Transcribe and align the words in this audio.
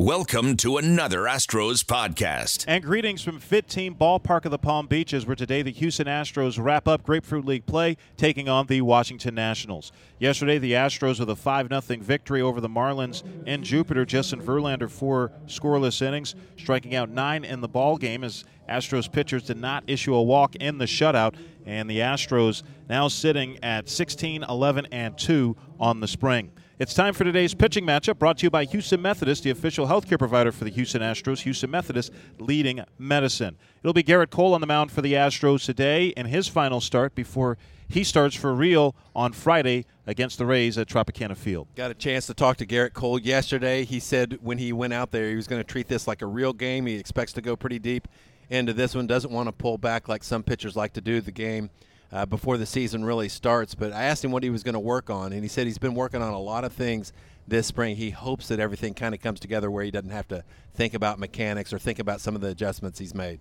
Welcome 0.00 0.56
to 0.56 0.78
another 0.78 1.24
Astros 1.24 1.84
podcast. 1.84 2.64
And 2.66 2.82
greetings 2.82 3.22
from 3.22 3.38
Fit 3.38 3.68
Team 3.68 3.94
Ballpark 3.94 4.46
of 4.46 4.50
the 4.50 4.56
Palm 4.56 4.86
Beaches, 4.86 5.26
where 5.26 5.36
today 5.36 5.60
the 5.60 5.72
Houston 5.72 6.06
Astros 6.06 6.58
wrap 6.58 6.88
up 6.88 7.02
Grapefruit 7.02 7.44
League 7.44 7.66
play, 7.66 7.98
taking 8.16 8.48
on 8.48 8.66
the 8.66 8.80
Washington 8.80 9.34
Nationals. 9.34 9.92
Yesterday, 10.18 10.56
the 10.56 10.72
Astros 10.72 11.20
with 11.20 11.28
a 11.28 11.36
5 11.36 11.68
0 11.68 12.00
victory 12.00 12.40
over 12.40 12.62
the 12.62 12.68
Marlins 12.68 13.22
in 13.46 13.62
Jupiter. 13.62 14.06
Justin 14.06 14.40
Verlander, 14.40 14.90
four 14.90 15.32
scoreless 15.44 16.00
innings, 16.00 16.34
striking 16.56 16.94
out 16.94 17.10
nine 17.10 17.44
in 17.44 17.60
the 17.60 17.68
ball 17.68 17.98
game 17.98 18.24
as 18.24 18.46
Astros 18.70 19.12
pitchers 19.12 19.42
did 19.42 19.58
not 19.58 19.84
issue 19.86 20.14
a 20.14 20.22
walk 20.22 20.56
in 20.56 20.78
the 20.78 20.86
shutout, 20.86 21.34
and 21.66 21.90
the 21.90 21.98
Astros 21.98 22.62
now 22.88 23.08
sitting 23.08 23.62
at 23.62 23.90
16, 23.90 24.44
11, 24.44 24.86
and 24.92 25.18
2 25.18 25.54
on 25.78 26.00
the 26.00 26.08
spring. 26.08 26.52
It's 26.80 26.94
time 26.94 27.12
for 27.12 27.24
today's 27.24 27.52
pitching 27.52 27.84
matchup 27.84 28.18
brought 28.18 28.38
to 28.38 28.46
you 28.46 28.50
by 28.50 28.64
Houston 28.64 29.02
Methodist, 29.02 29.42
the 29.42 29.50
official 29.50 29.86
healthcare 29.86 30.18
provider 30.18 30.50
for 30.50 30.64
the 30.64 30.70
Houston 30.70 31.02
Astros. 31.02 31.40
Houston 31.40 31.70
Methodist 31.70 32.10
leading 32.38 32.82
medicine. 32.98 33.58
It'll 33.82 33.92
be 33.92 34.02
Gerrit 34.02 34.30
Cole 34.30 34.54
on 34.54 34.62
the 34.62 34.66
mound 34.66 34.90
for 34.90 35.02
the 35.02 35.12
Astros 35.12 35.66
today 35.66 36.06
in 36.16 36.24
his 36.24 36.48
final 36.48 36.80
start 36.80 37.14
before 37.14 37.58
he 37.86 38.02
starts 38.02 38.34
for 38.34 38.54
real 38.54 38.94
on 39.14 39.34
Friday 39.34 39.84
against 40.06 40.38
the 40.38 40.46
Rays 40.46 40.78
at 40.78 40.88
Tropicana 40.88 41.36
Field. 41.36 41.68
Got 41.76 41.90
a 41.90 41.94
chance 41.94 42.26
to 42.28 42.32
talk 42.32 42.56
to 42.56 42.66
Gerrit 42.66 42.94
Cole 42.94 43.18
yesterday. 43.18 43.84
He 43.84 44.00
said 44.00 44.38
when 44.40 44.56
he 44.56 44.72
went 44.72 44.94
out 44.94 45.10
there, 45.10 45.28
he 45.28 45.36
was 45.36 45.46
going 45.46 45.60
to 45.60 45.68
treat 45.68 45.86
this 45.86 46.08
like 46.08 46.22
a 46.22 46.26
real 46.26 46.54
game. 46.54 46.86
He 46.86 46.94
expects 46.94 47.34
to 47.34 47.42
go 47.42 47.56
pretty 47.56 47.78
deep 47.78 48.08
into 48.48 48.72
this 48.72 48.94
one, 48.94 49.06
doesn't 49.06 49.30
want 49.30 49.48
to 49.48 49.52
pull 49.52 49.76
back 49.76 50.08
like 50.08 50.24
some 50.24 50.42
pitchers 50.42 50.76
like 50.76 50.94
to 50.94 51.02
do 51.02 51.20
the 51.20 51.30
game 51.30 51.68
uh, 52.12 52.26
before 52.26 52.56
the 52.56 52.66
season 52.66 53.04
really 53.04 53.28
starts. 53.28 53.74
But 53.74 53.92
I 53.92 54.04
asked 54.04 54.24
him 54.24 54.32
what 54.32 54.42
he 54.42 54.50
was 54.50 54.62
going 54.62 54.74
to 54.74 54.80
work 54.80 55.10
on, 55.10 55.32
and 55.32 55.42
he 55.42 55.48
said 55.48 55.66
he's 55.66 55.78
been 55.78 55.94
working 55.94 56.22
on 56.22 56.32
a 56.32 56.40
lot 56.40 56.64
of 56.64 56.72
things 56.72 57.12
this 57.46 57.66
spring. 57.66 57.96
He 57.96 58.10
hopes 58.10 58.48
that 58.48 58.60
everything 58.60 58.94
kind 58.94 59.14
of 59.14 59.20
comes 59.20 59.40
together 59.40 59.70
where 59.70 59.84
he 59.84 59.90
doesn't 59.90 60.10
have 60.10 60.28
to 60.28 60.44
think 60.74 60.94
about 60.94 61.18
mechanics 61.18 61.72
or 61.72 61.78
think 61.78 61.98
about 61.98 62.20
some 62.20 62.34
of 62.34 62.40
the 62.40 62.48
adjustments 62.48 62.98
he's 62.98 63.14
made. 63.14 63.40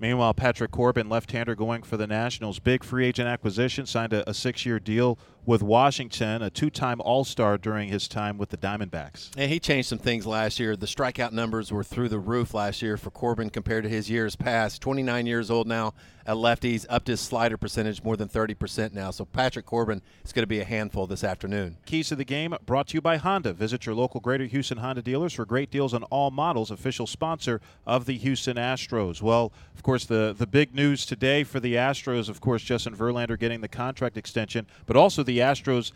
Meanwhile, 0.00 0.32
Patrick 0.32 0.70
Corbin, 0.70 1.10
left-hander, 1.10 1.54
going 1.54 1.82
for 1.82 1.98
the 1.98 2.06
Nationals. 2.06 2.58
Big 2.58 2.82
free 2.82 3.06
agent 3.06 3.28
acquisition, 3.28 3.84
signed 3.84 4.14
a, 4.14 4.28
a 4.28 4.32
six-year 4.32 4.80
deal 4.80 5.18
with 5.46 5.62
Washington, 5.62 6.42
a 6.42 6.50
two-time 6.50 7.00
All-Star 7.00 7.58
during 7.58 7.88
his 7.88 8.08
time 8.08 8.38
with 8.38 8.50
the 8.50 8.56
Diamondbacks. 8.56 9.30
And 9.36 9.50
he 9.50 9.58
changed 9.58 9.88
some 9.88 9.98
things 9.98 10.26
last 10.26 10.60
year. 10.60 10.76
The 10.76 10.86
strikeout 10.86 11.32
numbers 11.32 11.72
were 11.72 11.84
through 11.84 12.08
the 12.08 12.18
roof 12.18 12.54
last 12.54 12.82
year 12.82 12.96
for 12.96 13.10
Corbin 13.10 13.50
compared 13.50 13.84
to 13.84 13.90
his 13.90 14.10
years 14.10 14.36
past. 14.36 14.80
29 14.82 15.26
years 15.26 15.50
old 15.50 15.66
now 15.66 15.94
at 16.26 16.36
lefties, 16.36 16.86
upped 16.88 17.08
his 17.08 17.20
slider 17.20 17.56
percentage 17.56 18.02
more 18.02 18.16
than 18.16 18.28
30% 18.28 18.92
now. 18.92 19.10
So 19.10 19.24
Patrick 19.24 19.66
Corbin 19.66 20.02
is 20.24 20.32
going 20.32 20.42
to 20.42 20.46
be 20.46 20.60
a 20.60 20.64
handful 20.64 21.06
this 21.06 21.24
afternoon. 21.24 21.78
Keys 21.86 22.08
to 22.08 22.16
the 22.16 22.24
game 22.24 22.54
brought 22.66 22.88
to 22.88 22.94
you 22.94 23.00
by 23.00 23.16
Honda. 23.16 23.52
Visit 23.52 23.86
your 23.86 23.94
local 23.94 24.20
Greater 24.20 24.44
Houston 24.44 24.78
Honda 24.78 25.02
dealers 25.02 25.32
for 25.32 25.44
great 25.44 25.70
deals 25.70 25.94
on 25.94 26.04
all 26.04 26.30
models. 26.30 26.70
Official 26.70 27.06
sponsor 27.06 27.60
of 27.86 28.04
the 28.04 28.16
Houston 28.18 28.56
Astros. 28.56 29.22
Well, 29.22 29.52
of 29.74 29.82
course, 29.82 30.04
the 30.04 30.34
the 30.36 30.46
big 30.46 30.74
news 30.74 31.06
today 31.06 31.42
for 31.42 31.58
the 31.58 31.74
Astros, 31.74 32.28
of 32.28 32.40
course, 32.40 32.62
Justin 32.62 32.94
Verlander 32.94 33.38
getting 33.38 33.60
the 33.60 33.68
contract 33.68 34.16
extension, 34.16 34.66
but 34.86 34.96
also 34.96 35.22
the 35.22 35.29
Astros 35.38 35.92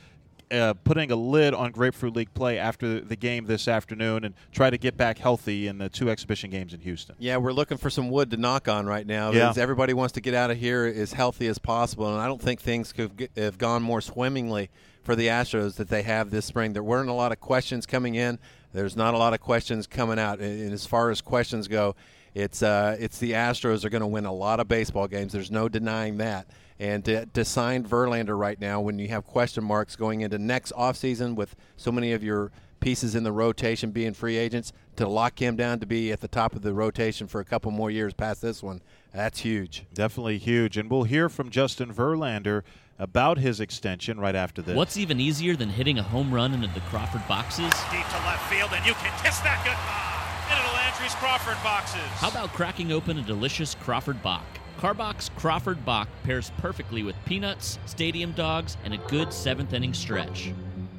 uh, 0.51 0.75
putting 0.85 1.11
a 1.11 1.17
lid 1.17 1.55
on 1.55 1.73
Grapefruit 1.73 2.15
League 2.15 2.33
play 2.35 2.59
after 2.59 3.01
the 3.01 3.17
game 3.17 3.47
this 3.47 3.67
afternoon 3.67 4.25
and 4.25 4.35
try 4.53 4.71
to 4.71 4.79
get 4.79 4.97
back 4.97 5.19
healthy 5.19 5.67
in 5.67 5.79
the 5.79 5.89
two 5.89 6.11
exhibition 6.11 6.51
games 6.51 6.75
in 6.75 6.81
Houston. 6.81 7.17
Yeah, 7.19 7.39
we're 7.39 7.53
looking 7.53 7.79
for 7.79 7.91
some 7.91 8.11
wood 8.11 8.31
to 8.31 8.37
knock 8.37 8.69
on 8.69 8.87
right 8.87 9.07
now. 9.07 9.33
Yeah. 9.33 9.53
Everybody 9.57 9.95
wants 9.95 10.13
to 10.13 10.21
get 10.21 10.35
out 10.35 10.51
of 10.51 10.59
here 10.59 10.85
as 10.85 11.13
healthy 11.13 11.47
as 11.49 11.59
possible, 11.59 12.13
and 12.13 12.21
I 12.21 12.27
don't 12.27 12.41
think 12.41 12.61
things 12.61 12.93
could 12.93 13.31
have 13.37 13.59
gone 13.59 13.83
more 13.83 14.01
swimmingly 14.01 14.71
for 15.03 15.15
the 15.17 15.29
Astros 15.29 15.77
that 15.77 15.89
they 15.89 16.03
have 16.03 16.31
this 16.31 16.47
spring. 16.47 16.73
There 16.73 16.83
weren't 16.83 17.11
a 17.11 17.15
lot 17.15 17.33
of 17.33 17.41
questions 17.41 17.87
coming 17.87 18.15
in. 18.15 18.39
There's 18.73 18.97
not 18.97 19.15
a 19.15 19.19
lot 19.19 19.35
of 19.35 19.41
questions 19.41 19.87
coming 19.87 20.19
out. 20.19 20.41
And 20.41 20.73
as 20.73 20.87
far 20.87 21.11
as 21.11 21.21
questions 21.21 21.69
go, 21.69 21.95
it's 22.35 22.63
uh, 22.63 22.97
it's 22.99 23.19
the 23.19 23.33
Astros 23.33 23.85
are 23.85 23.91
going 23.91 24.01
to 24.01 24.07
win 24.07 24.27
a 24.27 24.33
lot 24.33 24.61
of 24.61 24.69
baseball 24.69 25.07
games. 25.07 25.33
There's 25.33 25.51
no 25.51 25.69
denying 25.69 26.19
that. 26.19 26.49
And 26.81 27.05
to, 27.05 27.27
to 27.27 27.45
sign 27.45 27.85
Verlander 27.85 28.37
right 28.37 28.61
now, 28.61 28.81
when 28.81 28.99
you 28.99 29.09
have 29.09 29.25
question 29.25 29.63
marks 29.63 29.95
going 29.95 30.23
into 30.23 30.39
next 30.39 30.73
offseason 30.73 31.37
with 31.37 31.55
so 31.77 31.93
many 31.93 32.13
of 32.13 32.25
your 32.25 32.51
pieces 32.81 33.15
in 33.15 33.23
the 33.23 33.31
rotation 33.31 33.93
being 33.93 34.13
free 34.13 34.37
agents, 34.37 34.73
to 34.97 35.07
lock 35.09 35.41
him 35.41 35.55
down 35.55 35.79
to 35.79 35.87
be 35.87 36.11
at 36.11 36.21
the 36.21 36.29
top 36.29 36.55
of 36.55 36.63
the 36.63 36.75
rotation 36.75 37.29
for 37.29 37.41
a 37.41 37.45
couple 37.45 37.71
more 37.71 37.91
years 37.91 38.13
past 38.13 38.43
this 38.43 38.63
one, 38.63 38.83
that's 39.13 39.41
huge. 39.41 39.87
Definitely 39.95 40.39
huge. 40.39 40.77
And 40.77 40.91
we'll 40.91 41.05
hear 41.05 41.29
from 41.29 41.51
Justin 41.51 41.95
Verlander 41.95 42.63
about 42.99 43.39
his 43.39 43.61
extension 43.61 44.19
right 44.19 44.35
after 44.35 44.61
this. 44.61 44.77
What's 44.77 44.97
even 44.97 45.21
easier 45.21 45.55
than 45.55 45.69
hitting 45.69 45.99
a 45.99 46.03
home 46.03 46.35
run 46.35 46.53
into 46.53 46.69
the 46.75 46.81
Crawford 46.81 47.27
boxes? 47.29 47.73
Deep 47.93 48.07
to 48.07 48.19
left 48.27 48.51
field, 48.53 48.71
and 48.73 48.85
you 48.85 48.95
can 48.95 49.13
kiss 49.23 49.39
that 49.41 49.63
goodbye 49.65 50.24
into 50.51 50.63
the 50.63 50.75
Landry's 50.75 51.15
Crawford 51.17 51.63
boxes. 51.63 52.01
How 52.17 52.29
about 52.29 52.53
cracking 52.53 52.93
open 52.93 53.19
a 53.19 53.23
delicious 53.23 53.75
Crawford 53.75 54.23
Bock? 54.23 54.45
Karbach 54.79 55.35
Crawford 55.37 55.85
Bock 55.85 56.09
pairs 56.25 56.53
perfectly 56.59 57.03
with 57.03 57.17
peanuts, 57.25 57.79
stadium 57.87 58.33
dogs, 58.33 58.77
and 58.85 58.93
a 58.93 58.99
good 59.09 59.33
seventh 59.33 59.73
inning 59.73 59.95
stretch. 59.95 60.53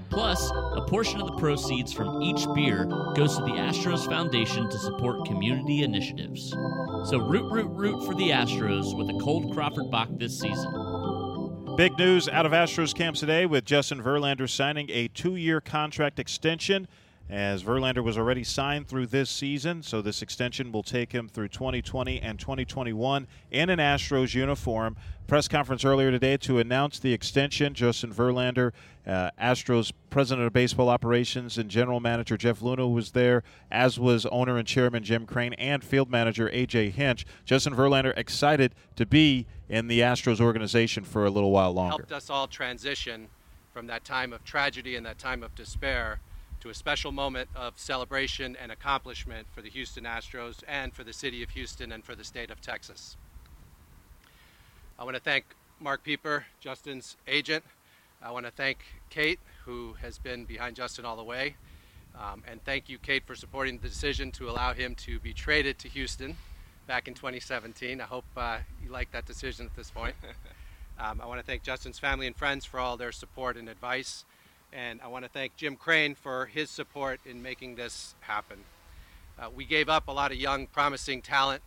Plus, 0.10 0.50
a 0.50 0.82
portion 0.88 1.20
of 1.20 1.28
the 1.28 1.36
proceeds 1.38 1.92
from 1.92 2.22
each 2.22 2.46
beer 2.56 2.86
goes 3.16 3.38
to 3.38 3.44
the 3.44 3.52
Astros 3.52 4.06
Foundation 4.06 4.70
to 4.70 4.78
support 4.78 5.26
community 5.26 5.84
initiatives. 5.84 6.52
So 7.10 7.20
root, 7.20 7.52
root, 7.52 7.68
root 7.68 8.06
for 8.06 8.16
the 8.16 8.30
Astros 8.30 8.98
with 8.98 9.10
a 9.10 9.20
cold 9.22 9.54
Crawford 9.54 9.92
Bock 9.92 10.08
this 10.12 10.40
season. 10.40 11.76
Big 11.76 11.98
news 11.98 12.30
out 12.30 12.46
of 12.46 12.54
Astros 12.54 12.96
camp 12.96 13.18
today 13.18 13.46
with 13.46 13.66
Justin 13.66 14.02
Verlander 14.02 14.50
signing 14.50 14.90
a 14.90 15.10
two 15.10 15.36
year 15.36 15.60
contract 15.60 16.18
extension 16.20 16.88
as 17.30 17.64
Verlander 17.64 18.04
was 18.04 18.18
already 18.18 18.44
signed 18.44 18.88
through 18.88 19.08
this 19.08 19.32
season, 19.32 19.82
so 19.82 20.02
this 20.02 20.22
extension 20.22 20.72
will 20.72 20.84
take 20.84 21.12
him 21.12 21.28
through 21.28 21.48
2020 21.48 22.22
and 22.22 22.40
2021 22.40 23.28
in 23.50 23.70
an 23.72 23.80
Astros 23.80 24.36
uniform. 24.36 24.96
Press 25.26 25.48
conference 25.48 25.84
earlier 25.84 26.12
today 26.12 26.38
to 26.38 26.60
announce 26.60 27.00
the 27.00 27.12
extension. 27.12 27.74
Justin 27.74 28.14
Verlander, 28.14 28.74
uh, 29.08 29.32
Astros 29.42 29.92
president 30.12 30.46
of 30.46 30.54
baseball 30.54 30.88
operations 30.88 31.58
and 31.58 31.68
general 31.68 32.00
manager 32.00 32.38
Jeff 32.38 32.60
Luhnow 32.60 32.94
was 32.94 33.12
there, 33.12 33.42
as 33.72 34.00
was 34.00 34.28
owner 34.28 34.58
and 34.58 34.68
chairman 34.68 35.04
Jim 35.04 35.26
Crane 35.26 35.54
and 35.54 35.84
field 35.84 36.12
manager 36.12 36.48
AJ 36.50 36.92
Hinch. 36.92 37.26
Justin 37.44 37.74
Verlander 37.74 38.16
excited 38.16 38.76
to 38.98 39.06
be 39.08 39.48
in 39.68 39.88
the 39.88 40.02
Astros 40.02 40.40
organization 40.40 41.04
for 41.04 41.26
a 41.26 41.32
little 41.32 41.52
while 41.52 41.74
longer. 41.74 41.98
Helped 41.98 42.12
us 42.12 42.30
all 42.30 42.48
transition 42.48 43.30
from 43.74 43.88
that 43.88 44.06
time 44.06 44.32
of 44.32 44.44
tragedy 44.44 44.96
and 44.96 45.04
that 45.08 45.18
time 45.18 45.42
of 45.42 45.56
despair 45.56 46.20
to 46.66 46.72
a 46.72 46.74
special 46.74 47.12
moment 47.12 47.48
of 47.56 47.78
celebration 47.78 48.58
and 48.60 48.72
accomplishment 48.72 49.46
for 49.54 49.62
the 49.62 49.70
Houston 49.70 50.04
Astros 50.04 50.64
and 50.68 50.92
for 50.92 51.04
the 51.04 51.14
city 51.14 51.44
of 51.44 51.52
Houston 51.52 51.92
and 51.92 52.04
for 52.04 52.16
the 52.16 52.24
state 52.24 52.50
of 52.50 52.60
Texas. 52.60 53.18
I 54.98 55.04
want 55.04 55.16
to 55.16 55.22
thank 55.22 55.46
Mark 55.80 56.04
Pieper, 56.04 56.48
Justin's 56.60 57.18
agent. 57.28 57.64
I 58.20 58.32
want 58.32 58.48
to 58.48 58.52
thank 58.52 58.80
Kate, 59.12 59.38
who 59.66 59.94
has 60.02 60.18
been 60.18 60.46
behind 60.46 60.76
Justin 60.76 61.06
all 61.06 61.16
the 61.16 61.24
way. 61.24 61.56
Um, 62.20 62.42
and 62.48 62.66
thank 62.66 62.90
you, 62.90 62.98
Kate, 62.98 63.28
for 63.28 63.36
supporting 63.36 63.78
the 63.78 63.88
decision 63.88 64.32
to 64.32 64.50
allow 64.50 64.74
him 64.74 64.96
to 64.96 65.20
be 65.20 65.34
traded 65.34 65.78
to 65.78 65.88
Houston 65.90 66.36
back 66.88 67.08
in 67.08 67.14
2017. 67.14 68.02
I 68.02 68.06
hope 68.06 68.26
uh, 68.36 68.58
you 68.84 68.90
like 68.90 69.12
that 69.12 69.28
decision 69.28 69.68
at 69.68 69.76
this 69.76 69.92
point. 69.92 70.16
um, 71.00 71.22
I 71.22 71.28
want 71.28 71.40
to 71.40 71.46
thank 71.46 71.62
Justin's 71.62 72.00
family 72.00 72.26
and 72.26 72.36
friends 72.36 72.66
for 72.66 72.80
all 72.80 72.98
their 72.98 73.12
support 73.12 73.56
and 73.56 73.70
advice. 73.70 74.26
And 74.74 75.02
I 75.02 75.08
want 75.08 75.24
to 75.26 75.30
thank 75.30 75.56
Jim 75.56 75.76
Crane 75.76 76.16
for 76.16 76.48
his 76.48 76.70
support 76.70 77.20
in 77.26 77.42
making 77.42 77.76
this 77.76 78.16
happen. 78.22 78.58
Uh, 79.40 79.50
we 79.54 79.66
gave 79.66 79.90
up 79.90 80.08
a 80.08 80.12
lot 80.12 80.32
of 80.32 80.38
young, 80.38 80.68
promising 80.68 81.22
talent 81.22 81.62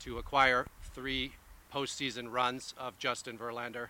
to 0.00 0.18
acquire 0.18 0.66
three 0.94 1.32
postseason 1.72 2.30
runs 2.30 2.74
of 2.76 2.98
Justin 2.98 3.38
Verlander. 3.38 3.88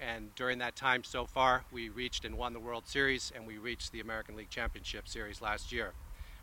And 0.00 0.34
during 0.34 0.58
that 0.58 0.76
time 0.76 1.04
so 1.04 1.24
far, 1.24 1.64
we 1.72 1.88
reached 1.88 2.24
and 2.24 2.36
won 2.36 2.52
the 2.52 2.60
World 2.60 2.86
Series, 2.86 3.32
and 3.34 3.46
we 3.46 3.56
reached 3.56 3.92
the 3.92 4.00
American 4.00 4.36
League 4.36 4.50
Championship 4.50 5.08
Series 5.08 5.40
last 5.40 5.72
year. 5.72 5.92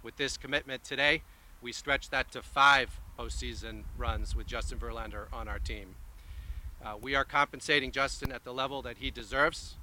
With 0.01 0.17
this 0.17 0.37
commitment 0.37 0.83
today, 0.83 1.21
we 1.61 1.71
stretch 1.71 2.09
that 2.09 2.31
to 2.31 2.41
five 2.41 2.99
postseason 3.17 3.83
runs 3.97 4.35
with 4.35 4.47
Justin 4.47 4.79
Verlander 4.79 5.25
on 5.31 5.47
our 5.47 5.59
team. 5.59 5.95
Uh, 6.83 6.95
we 6.99 7.15
are 7.15 7.23
compensating 7.23 7.91
Justin 7.91 8.31
at 8.31 8.43
the 8.43 8.53
level 8.53 8.81
that 8.81 8.97
he 8.97 9.11
deserves 9.11 9.75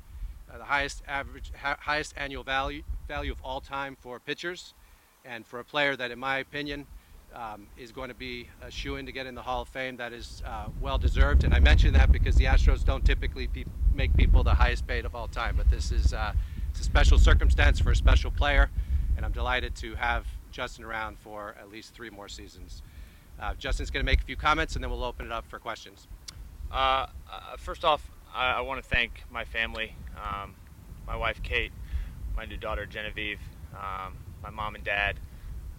uh, 0.53 0.59
the 0.59 0.65
highest 0.65 1.03
average, 1.07 1.53
ha- 1.61 1.79
highest 1.81 2.15
annual 2.17 2.43
value 2.43 2.83
value 3.09 3.33
of 3.33 3.39
all 3.43 3.61
time 3.61 3.97
for 4.01 4.21
pitchers, 4.21 4.75
and 5.25 5.47
for 5.47 5.61
a 5.61 5.65
player 5.65 5.97
that, 5.97 6.11
in 6.11 6.19
my 6.19 6.39
opinion, 6.39 6.87
um, 7.35 7.67
is 7.77 7.93
going 7.93 8.09
to 8.09 8.15
be 8.15 8.49
a 8.63 8.71
shoe 8.71 8.97
in 8.97 9.07
to 9.07 9.13
get 9.13 9.27
in 9.27 9.35
the 9.35 9.43
Hall 9.43 9.63
of 9.63 9.69
Fame. 9.69 9.97
That 9.97 10.13
is 10.13 10.43
uh, 10.47 10.67
well 10.81 10.99
deserved, 10.99 11.45
and 11.45 11.55
I 11.55 11.61
mention 11.61 11.93
that 11.95 12.13
because 12.13 12.37
the 12.37 12.45
Astros 12.45 12.85
don't 12.85 13.05
typically 13.05 13.47
pe- 13.47 13.65
make 13.95 14.17
people 14.17 14.43
the 14.43 14.55
highest 14.55 14.87
paid 14.87 15.05
of 15.05 15.15
all 15.15 15.29
time, 15.29 15.57
but 15.57 15.71
this 15.71 15.93
is 15.93 16.13
uh, 16.13 16.33
a 16.75 16.83
special 16.83 17.19
circumstance 17.19 17.81
for 17.81 17.91
a 17.91 17.97
special 17.97 18.31
player, 18.31 18.71
and 19.17 19.25
I'm 19.25 19.33
delighted 19.33 19.75
to 19.77 19.95
have 19.95 20.27
Justin 20.51 20.85
around 20.85 21.19
for 21.19 21.55
at 21.61 21.71
least 21.71 21.95
three 21.95 22.11
more 22.11 22.29
seasons. 22.29 22.83
Uh, 23.41 23.55
Justin's 23.55 23.91
going 23.91 24.05
to 24.05 24.11
make 24.11 24.21
a 24.21 24.25
few 24.25 24.37
comments, 24.37 24.75
and 24.75 24.83
then 24.83 24.91
we'll 24.91 25.05
open 25.05 25.27
it 25.27 25.33
up 25.33 25.47
for 25.49 25.59
questions. 25.59 26.07
Uh, 26.71 27.07
first 27.59 27.85
off, 27.85 28.11
I, 28.35 28.53
I 28.53 28.61
want 28.61 28.83
to 28.83 28.89
thank 28.89 29.25
my 29.31 29.45
family, 29.45 29.95
um, 30.17 30.55
my 31.07 31.17
wife 31.17 31.43
Kate, 31.43 31.73
my 32.37 32.45
new 32.45 32.57
daughter 32.57 32.87
Genevieve, 32.87 33.41
um, 33.75 34.17
my 34.43 34.51
mom 34.51 34.75
and 34.75 34.85
dad, 34.85 35.19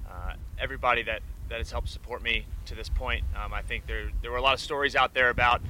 uh, 0.10 0.34
everybody 0.60 1.04
that, 1.04 1.22
that 1.50 1.58
has 1.58 1.72
helped 1.72 1.90
support 1.90 2.22
me 2.22 2.46
to 2.66 2.76
this 2.76 2.90
point. 2.90 3.24
Um, 3.36 3.54
I 3.54 3.62
think 3.62 3.88
there 3.88 4.12
there 4.22 4.32
were 4.32 4.38
a 4.38 4.42
lot 4.42 4.54
of 4.54 4.60
stories 4.60 4.96
out 4.96 5.14
there 5.14 5.30
about 5.30 5.62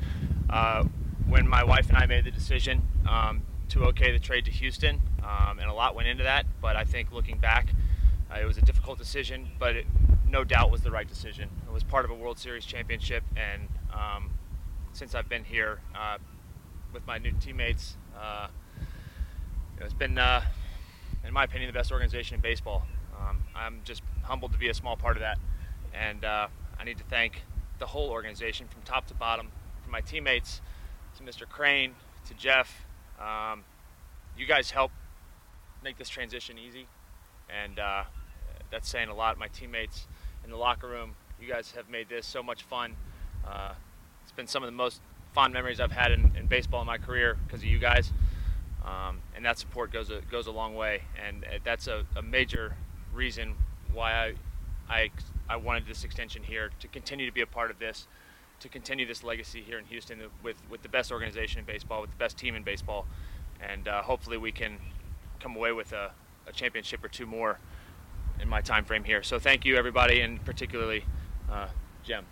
uh, 0.50 0.84
when 1.28 1.48
my 1.48 1.63
wife 1.63 1.90
and 1.90 1.98
I 1.98 2.06
made 2.06 2.25
the 2.25 2.31
decision 2.31 2.81
um, 3.08 3.44
to 3.69 3.86
okay 3.86 4.12
the 4.12 4.19
trade 4.19 4.46
to 4.46 4.52
Houston, 4.52 5.02
um, 5.24 5.60
and 5.60 5.69
a 5.69 5.74
lot 5.74 5.96
went 5.96 6.07
into 6.07 6.24
that. 6.24 6.46
But 6.62 6.75
I 6.75 6.84
think 6.84 7.12
looking 7.12 7.38
back, 7.38 7.74
uh, 8.31 8.40
it 8.40 8.46
was 8.46 8.57
a 8.57 8.62
difficult 8.62 8.98
decision, 8.98 9.50
but 9.60 9.75
it 9.75 9.86
no 10.28 10.44
doubt 10.44 10.72
was 10.72 10.81
the 10.81 10.92
right 10.92 11.07
decision. 11.07 11.50
It 11.68 11.74
was 11.74 11.84
part 11.84 12.06
of 12.06 12.12
a 12.12 12.16
World 12.16 12.40
Series 12.40 12.66
championship, 12.66 13.24
and 13.36 13.68
um, 13.94 14.31
since 14.94 15.16
I've 15.16 15.30
been 15.30 15.44
here 15.44 15.80
uh, 15.96 16.18
with 16.94 17.06
my 17.08 17.18
new 17.18 17.32
teammates, 17.40 17.96
uh, 18.20 18.48
it's 19.80 19.94
been, 19.94 20.18
uh, 20.18 20.42
in 21.26 21.34
my 21.34 21.44
opinion, 21.44 21.68
the 21.68 21.78
best 21.78 21.92
organization 21.92 22.36
in 22.36 22.42
baseball. 22.42 22.84
Um, 23.20 23.38
I'm 23.56 23.82
just 23.84 24.02
humbled 24.24 24.52
to 24.54 24.60
be 24.60 24.70
a 24.70 24.74
small 24.74 24.96
part 24.96 25.18
of 25.18 25.22
that, 25.22 25.38
and 25.94 26.24
uh, 26.24 26.48
I 26.80 26.84
need 26.84 26.98
to 26.98 27.04
thank 27.06 27.44
the 27.80 27.88
whole 27.88 28.10
organization 28.10 28.68
from 28.68 28.82
top 28.84 29.08
to 29.08 29.14
bottom, 29.14 29.48
from 29.82 29.92
my 29.92 30.02
teammates 30.02 30.62
to 31.18 31.24
Mr. 31.24 31.48
Crane 31.48 31.96
to 32.28 32.34
Jeff. 32.34 32.86
Um, 33.20 33.64
you 34.38 34.46
guys 34.46 34.72
help 34.72 34.92
make 35.84 35.98
this 35.98 36.10
transition 36.10 36.58
easy, 36.58 36.88
and 37.50 37.80
uh, 37.80 38.04
that's 38.70 38.90
saying 38.90 39.10
a 39.10 39.16
lot. 39.16 39.38
My 39.38 39.48
teammates 39.48 40.08
in 40.44 40.50
the 40.50 40.58
locker 40.58 40.88
room, 40.88 41.16
you 41.42 41.48
guys 41.48 41.72
have 41.72 41.90
made 41.90 42.10
this 42.10 42.26
so 42.26 42.44
much 42.44 42.64
fun. 42.64 42.96
Uh, 43.48 43.74
it's 44.24 44.32
been 44.32 44.48
some 44.48 44.64
of 44.64 44.68
the 44.68 44.76
most 44.76 45.02
fond 45.33 45.54
memories 45.54 45.80
I've 45.80 45.92
had 45.92 46.12
in, 46.12 46.31
in 46.36 46.48
baseball 46.48 46.81
in 46.81 46.88
my 46.88 46.98
career 46.98 47.38
because 47.45 47.62
of 47.62 47.66
you 47.66 47.80
guys. 47.80 48.12
Um, 48.83 49.19
and 49.36 49.45
that 49.45 49.60
support 49.60 49.92
goes 49.92 50.10
a, 50.10 50.22
goes 50.31 50.48
a 50.48 50.51
long 50.51 50.75
way, 50.75 51.04
and 51.24 51.44
uh, 51.44 51.60
that's 51.63 51.88
a, 51.88 52.04
a 52.16 52.22
major 52.22 52.75
reason 53.13 53.54
why 53.94 54.13
I, 54.13 54.33
I, 54.89 55.12
I 55.48 55.56
wanted 55.57 55.86
this 55.86 56.04
extension 56.04 56.42
here 56.44 56.72
to 56.80 56.88
continue 56.88 57.25
to 57.25 57.31
be 57.31 57.42
a 57.42 57.48
part 57.48 57.69
of 57.69 57.78
this, 57.78 58.07
to 58.60 58.69
continue 58.69 59.06
this 59.06 59.24
legacy 59.24 59.62
here 59.62 59.78
in 59.78 59.86
Houston 59.86 60.19
with, 60.44 60.57
with 60.69 60.81
the 60.81 60.89
best 60.89 61.12
organization 61.12 61.60
in 61.60 61.66
baseball, 61.66 62.01
with 62.01 62.10
the 62.10 62.18
best 62.18 62.38
team 62.38 62.56
in 62.56 62.63
baseball, 62.63 63.06
and 63.62 63.88
uh, 63.88 64.01
hopefully 64.01 64.38
we 64.38 64.51
can 64.51 64.78
come 65.39 65.56
away 65.56 65.72
with 65.72 65.94
a, 65.94 66.12
a, 66.48 66.51
championship 66.51 67.04
or 67.04 67.07
two 67.07 67.25
more 67.25 67.60
in 68.39 68.50
my 68.50 68.62
time 68.62 68.83
frame 68.83 69.04
here. 69.04 69.22
So 69.22 69.38
thank 69.38 69.63
you 69.63 69.75
everybody, 69.75 70.22
and 70.22 70.44
particularly 70.44 71.06
uh, 71.51 71.68
Jim. 72.04 72.25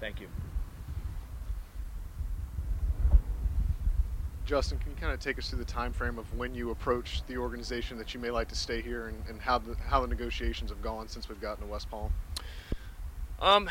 Thank 0.00 0.20
you. 0.20 0.28
Justin, 4.48 4.78
can 4.78 4.92
you 4.92 4.96
kind 4.96 5.12
of 5.12 5.20
take 5.20 5.38
us 5.38 5.50
through 5.50 5.58
the 5.58 5.64
time 5.66 5.92
frame 5.92 6.18
of 6.18 6.34
when 6.34 6.54
you 6.54 6.70
approached 6.70 7.26
the 7.26 7.36
organization 7.36 7.98
that 7.98 8.14
you 8.14 8.20
may 8.20 8.30
like 8.30 8.48
to 8.48 8.54
stay 8.54 8.80
here, 8.80 9.08
and, 9.08 9.22
and 9.28 9.42
how 9.42 9.58
the 9.58 9.76
how 9.88 10.00
the 10.00 10.06
negotiations 10.06 10.70
have 10.70 10.80
gone 10.80 11.06
since 11.06 11.28
we've 11.28 11.38
gotten 11.38 11.66
to 11.66 11.70
West 11.70 11.90
Palm? 11.90 12.10
Um, 13.42 13.68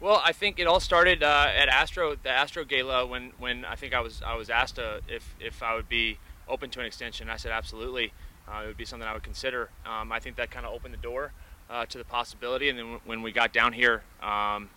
well, 0.00 0.20
I 0.24 0.32
think 0.32 0.58
it 0.58 0.66
all 0.66 0.80
started 0.80 1.22
uh, 1.22 1.46
at 1.54 1.68
Astro, 1.68 2.16
the 2.16 2.28
Astro 2.28 2.64
Gala, 2.64 3.06
when, 3.06 3.32
when 3.38 3.64
I 3.64 3.76
think 3.76 3.94
I 3.94 4.00
was 4.00 4.20
I 4.26 4.34
was 4.34 4.50
asked 4.50 4.80
uh, 4.80 4.98
if 5.06 5.36
if 5.38 5.62
I 5.62 5.76
would 5.76 5.88
be 5.88 6.18
open 6.48 6.70
to 6.70 6.80
an 6.80 6.86
extension. 6.86 7.30
I 7.30 7.36
said 7.36 7.52
absolutely. 7.52 8.12
Uh, 8.48 8.62
it 8.64 8.66
would 8.66 8.76
be 8.76 8.84
something 8.84 9.08
I 9.08 9.12
would 9.12 9.22
consider. 9.22 9.70
Um, 9.86 10.10
I 10.10 10.18
think 10.18 10.34
that 10.36 10.50
kind 10.50 10.66
of 10.66 10.72
opened 10.72 10.92
the 10.92 10.98
door 10.98 11.30
uh, 11.70 11.86
to 11.86 11.98
the 11.98 12.04
possibility, 12.04 12.68
and 12.68 12.76
then 12.76 12.86
w- 12.86 13.00
when 13.04 13.22
we 13.22 13.30
got 13.30 13.52
down 13.52 13.72
here, 13.72 14.02
um, 14.20 14.70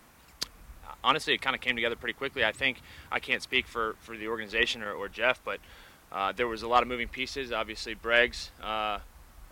honestly, 1.03 1.33
it 1.33 1.41
kind 1.41 1.55
of 1.55 1.61
came 1.61 1.75
together 1.75 1.95
pretty 1.95 2.13
quickly. 2.13 2.45
I 2.45 2.51
think 2.51 2.81
I 3.11 3.19
can't 3.19 3.41
speak 3.41 3.67
for, 3.67 3.95
for 3.99 4.17
the 4.17 4.27
organization 4.27 4.81
or, 4.81 4.93
or 4.93 5.09
Jeff, 5.09 5.41
but 5.43 5.59
uh, 6.11 6.31
there 6.31 6.47
was 6.47 6.61
a 6.61 6.67
lot 6.67 6.83
of 6.83 6.87
moving 6.87 7.07
pieces. 7.07 7.51
Obviously, 7.51 7.93
Bregg's 7.93 8.51
uh, 8.61 8.99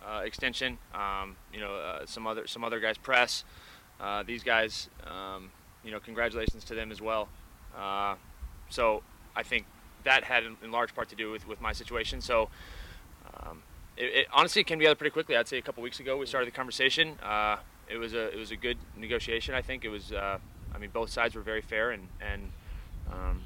uh, 0.06 0.22
extension, 0.24 0.78
um, 0.94 1.36
you 1.52 1.60
know, 1.60 1.74
uh, 1.74 2.06
some 2.06 2.26
other 2.26 2.46
some 2.46 2.64
other 2.64 2.80
guys 2.80 2.96
press. 2.96 3.44
Uh, 4.00 4.22
these 4.22 4.42
guys, 4.42 4.88
um, 5.06 5.50
you 5.84 5.90
know, 5.90 6.00
congratulations 6.00 6.64
to 6.64 6.74
them 6.74 6.90
as 6.90 7.00
well. 7.00 7.28
Uh, 7.76 8.14
so 8.68 9.02
I 9.36 9.42
think 9.42 9.66
that 10.04 10.24
had 10.24 10.44
in, 10.44 10.72
large 10.72 10.94
part 10.94 11.08
to 11.10 11.16
do 11.16 11.30
with, 11.30 11.46
with 11.46 11.60
my 11.60 11.72
situation. 11.72 12.20
So. 12.20 12.48
Um, 13.34 13.62
it, 13.94 14.04
honestly 14.04 14.20
it, 14.20 14.26
honestly 14.32 14.64
came 14.64 14.78
together 14.78 14.94
pretty 14.94 15.12
quickly. 15.12 15.36
I'd 15.36 15.46
say 15.46 15.58
a 15.58 15.62
couple 15.62 15.82
weeks 15.82 16.00
ago 16.00 16.16
we 16.16 16.24
started 16.24 16.46
the 16.46 16.56
conversation. 16.56 17.18
it 17.88 17.98
was 17.98 18.14
a 18.14 18.28
it 18.32 18.38
was 18.38 18.50
a 18.50 18.56
good 18.56 18.78
negotiation. 18.96 19.54
I 19.54 19.60
think 19.60 19.84
it 19.84 19.90
was 19.90 20.12
I 20.12 20.38
mean, 20.82 20.90
both 20.90 21.10
sides 21.10 21.34
were 21.34 21.42
very 21.42 21.62
fair, 21.62 21.92
and 21.92 22.08
and 22.20 22.50
um, 23.10 23.42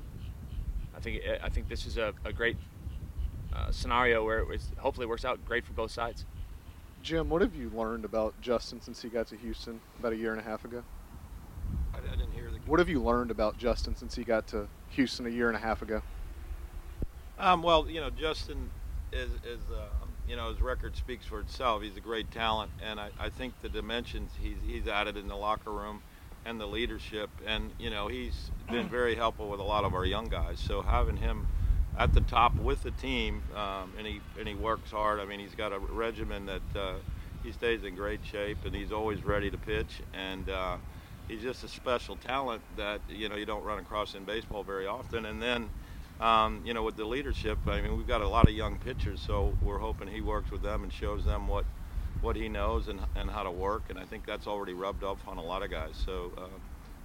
I 0.96 1.00
think 1.00 1.22
I 1.42 1.48
think 1.48 1.68
this 1.68 1.86
is 1.86 1.98
a, 1.98 2.12
a 2.24 2.32
great 2.32 2.56
uh, 3.54 3.70
scenario 3.70 4.24
where 4.24 4.38
it 4.38 4.48
was, 4.48 4.72
hopefully 4.78 5.06
works 5.06 5.24
out 5.24 5.44
great 5.44 5.64
for 5.64 5.74
both 5.74 5.90
sides. 5.90 6.24
Jim, 7.02 7.28
what 7.28 7.42
have 7.42 7.54
you 7.54 7.70
learned 7.72 8.04
about 8.04 8.34
Justin 8.40 8.80
since 8.80 9.00
he 9.00 9.08
got 9.08 9.28
to 9.28 9.36
Houston 9.36 9.80
about 10.00 10.12
a 10.12 10.16
year 10.16 10.32
and 10.32 10.40
a 10.40 10.42
half 10.42 10.64
ago? 10.64 10.82
I, 11.94 11.98
I 11.98 12.16
didn't 12.16 12.32
hear 12.32 12.50
the. 12.50 12.58
What 12.66 12.80
have 12.80 12.88
you 12.88 13.00
learned 13.02 13.30
about 13.30 13.58
Justin 13.58 13.94
since 13.94 14.14
he 14.16 14.24
got 14.24 14.48
to 14.48 14.66
Houston 14.90 15.26
a 15.26 15.30
year 15.30 15.48
and 15.48 15.56
a 15.56 15.60
half 15.60 15.82
ago? 15.82 16.02
Um, 17.38 17.62
well, 17.62 17.88
you 17.88 18.00
know, 18.00 18.08
Justin 18.08 18.70
is, 19.12 19.30
is 19.44 19.60
uh, 19.70 19.88
you 20.26 20.36
know, 20.36 20.48
his 20.50 20.62
record 20.62 20.96
speaks 20.96 21.26
for 21.26 21.40
itself. 21.40 21.82
He's 21.82 21.98
a 21.98 22.00
great 22.00 22.30
talent, 22.30 22.70
and 22.82 22.98
I, 22.98 23.10
I 23.20 23.28
think 23.28 23.52
the 23.60 23.68
dimensions 23.68 24.30
he's, 24.40 24.56
he's 24.66 24.88
added 24.88 25.18
in 25.18 25.28
the 25.28 25.36
locker 25.36 25.70
room– 25.70 26.02
and 26.46 26.60
the 26.60 26.66
leadership. 26.66 27.28
And 27.46 27.70
you 27.78 27.90
know, 27.90 28.08
he's 28.08 28.50
been 28.70 28.88
very 28.88 29.14
helpful 29.14 29.48
with 29.50 29.60
a 29.60 29.64
lot 29.64 29.84
of 29.84 29.94
our 29.94 30.04
young 30.04 30.26
guys. 30.26 30.58
So 30.60 30.82
having 30.82 31.16
him 31.16 31.46
at 31.98 32.14
the 32.14 32.20
top 32.22 32.54
with 32.56 32.82
the 32.82 32.90
team, 32.92 33.42
um, 33.54 33.92
and 33.98 34.06
he 34.06 34.20
and 34.38 34.48
he 34.48 34.54
works 34.54 34.90
hard. 34.90 35.20
I 35.20 35.24
mean, 35.24 35.40
he's 35.40 35.54
got 35.54 35.72
a 35.72 35.78
regimen 35.78 36.46
that 36.46 36.62
uh, 36.74 36.94
he 37.42 37.52
stays 37.52 37.84
in 37.84 37.94
great 37.94 38.20
shape, 38.24 38.58
and 38.64 38.74
he's 38.74 38.92
always 38.92 39.24
ready 39.24 39.50
to 39.50 39.58
pitch. 39.58 40.00
And 40.14 40.48
uh, 40.48 40.76
he's 41.28 41.42
just 41.42 41.64
a 41.64 41.68
special 41.68 42.16
talent 42.16 42.62
that 42.76 43.00
you 43.08 43.28
know 43.28 43.36
you 43.36 43.46
don't 43.46 43.64
run 43.64 43.78
across 43.78 44.14
in 44.14 44.24
baseball 44.24 44.62
very 44.62 44.86
often. 44.86 45.26
And 45.26 45.42
then. 45.42 45.68
Um, 46.18 46.62
you 46.64 46.72
know, 46.72 46.82
with 46.82 46.96
the 46.96 47.04
leadership, 47.04 47.58
I 47.66 47.82
mean, 47.82 47.94
we've 47.94 48.06
got 48.06 48.22
a 48.22 48.28
lot 48.28 48.48
of 48.48 48.54
young 48.54 48.78
pitchers, 48.78 49.20
so 49.20 49.52
we're 49.62 49.76
hoping 49.76 50.08
he 50.08 50.22
works 50.22 50.50
with 50.50 50.62
them 50.62 50.82
and 50.82 50.90
shows 50.90 51.26
them 51.26 51.46
what 51.46 51.66
what 52.20 52.36
he 52.36 52.48
knows 52.48 52.88
and, 52.88 53.00
and 53.14 53.30
how 53.30 53.42
to 53.42 53.50
work, 53.50 53.84
and 53.88 53.98
I 53.98 54.04
think 54.04 54.26
that's 54.26 54.46
already 54.46 54.72
rubbed 54.72 55.04
off 55.04 55.18
on 55.26 55.38
a 55.38 55.42
lot 55.42 55.62
of 55.62 55.70
guys. 55.70 55.94
So 56.04 56.32
uh, 56.36 56.42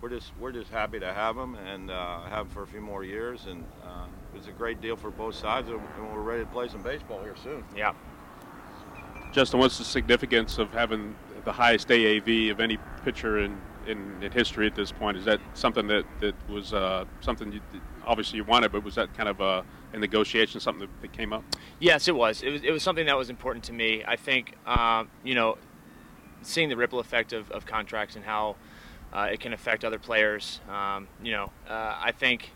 we're 0.02 0.10
just 0.10 0.32
we're 0.40 0.52
just 0.52 0.72
happy 0.72 1.00
to 1.00 1.14
have 1.14 1.38
him 1.38 1.56
and 1.56 1.92
uh, 1.92 2.22
have 2.24 2.48
him 2.48 2.54
for 2.54 2.64
a 2.64 2.68
few 2.68 2.82
more 2.82 3.04
years, 3.04 3.46
and 3.48 3.64
uh, 3.86 4.06
it's 4.36 4.48
a 4.48 4.52
great 4.52 4.82
deal 4.82 4.96
for 4.96 5.12
both 5.12 5.36
sides, 5.36 5.70
and 5.70 5.80
we're 6.14 6.22
ready 6.22 6.44
to 6.44 6.50
play 6.50 6.68
some 6.68 6.82
baseball 6.82 7.22
here 7.22 7.36
soon. 7.44 7.64
Yeah. 7.76 7.94
Justin, 9.32 9.60
what's 9.60 9.78
the 9.78 9.86
significance 9.86 10.58
of 10.58 10.72
having 10.72 11.16
the 11.46 11.52
highest 11.52 11.88
AAV 11.88 12.52
of 12.52 12.60
any 12.60 12.78
pitcher 13.04 13.40
in, 13.40 13.60
in, 13.88 14.22
in 14.22 14.32
history 14.32 14.68
at 14.68 14.76
this 14.76 14.92
point? 14.92 15.18
Is 15.18 15.26
that 15.26 15.40
something 15.54 15.88
that, 15.88 16.06
that 16.20 16.36
was 16.50 16.74
uh, 16.74 17.06
something 17.22 17.52
you, 17.52 17.62
obviously 18.06 18.38
you 18.38 18.44
wanted, 18.44 18.72
but 18.72 18.84
was 18.84 18.96
that 18.96 19.14
kind 19.16 19.30
of 19.30 19.40
a 19.40 19.64
in 19.94 20.00
negotiation, 20.00 20.60
something 20.60 20.88
that 21.02 21.14
came 21.14 21.34
up? 21.34 21.44
Yes, 21.80 22.08
it 22.08 22.16
was. 22.16 22.42
It 22.42 22.50
was, 22.50 22.64
it 22.64 22.72
was 22.72 22.84
something 22.84 23.06
that 23.06 23.18
was 23.18 23.30
important 23.30 23.64
to 23.66 23.74
me. 23.74 24.04
I 24.08 24.16
think, 24.16 24.56
um, 24.66 25.10
you 25.24 25.36
know, 25.36 25.58
seeing 26.42 26.70
the 26.70 26.78
ripple 26.78 27.00
effect 27.00 27.34
of, 27.34 27.52
of 27.52 27.66
contracts 27.66 28.16
and 28.16 28.24
how 28.26 28.56
uh, 29.14 29.28
it 29.32 29.40
can 29.40 29.54
affect 29.54 29.84
other 29.84 30.00
players. 30.00 30.62
Um, 30.70 31.08
you 31.24 31.32
know, 31.32 31.52
uh, 31.70 31.98
I 32.00 32.14
think, 32.18 32.52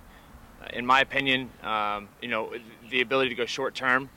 uh, 0.61 0.67
in 0.73 0.85
my 0.85 1.01
opinion, 1.01 1.49
um, 1.61 2.07
you 2.21 2.29
know, 2.29 2.53
the 2.89 3.01
ability 3.01 3.29
to 3.29 3.35
go 3.35 3.45
short 3.45 3.75
term 3.75 4.09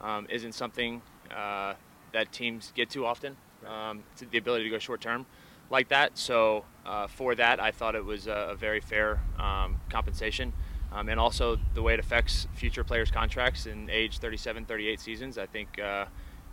um, 0.00 0.26
isn't 0.30 0.52
something 0.52 1.02
uh, 1.34 1.74
that 2.12 2.32
teams 2.32 2.72
get 2.74 2.90
too 2.90 3.04
often. 3.04 3.36
Um, 3.66 4.02
the 4.30 4.38
ability 4.38 4.64
to 4.64 4.70
go 4.70 4.78
short 4.78 5.00
term 5.00 5.26
like 5.72 5.88
that. 5.88 6.16
So 6.16 6.64
uh, 6.86 7.08
for 7.08 7.34
that, 7.34 7.58
I 7.58 7.72
thought 7.72 7.96
it 7.96 8.04
was 8.04 8.28
a, 8.28 8.50
a 8.50 8.54
very 8.54 8.80
fair 8.80 9.20
um, 9.38 9.80
compensation 9.90 10.52
um, 10.94 11.08
and 11.08 11.18
also 11.18 11.58
the 11.74 11.82
way 11.82 11.94
it 11.94 12.00
affects 12.00 12.46
future 12.54 12.84
players' 12.84 13.10
contracts 13.10 13.66
in 13.66 13.88
age 13.90 14.18
37, 14.18 14.66
38 14.66 15.00
seasons. 15.00 15.38
I 15.38 15.46
think 15.46 15.78
uh, 15.78 16.06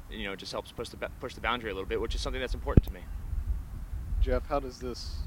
you 0.09 0.25
know 0.25 0.35
just 0.35 0.51
helps 0.51 0.71
push 0.71 0.89
the 0.89 0.97
push 1.19 1.35
the 1.35 1.41
boundary 1.41 1.71
a 1.71 1.73
little 1.73 1.87
bit, 1.87 1.99
which 1.99 2.15
is 2.15 2.21
something 2.21 2.39
that's 2.39 2.53
important 2.53 2.85
to 2.85 2.93
me. 2.93 3.01
Jeff, 4.21 4.47
how 4.47 4.59
does 4.59 4.79
this 4.79 5.17